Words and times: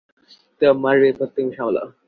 তোমার 0.61 0.95
বিপদ 1.01 1.29
তুমি 1.35 1.51
সামলাও। 1.57 1.87